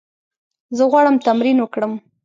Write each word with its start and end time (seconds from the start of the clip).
زه 0.77 0.83
غواړم 0.91 1.15
تمرین 1.27 1.57
وکړم. 1.61 1.91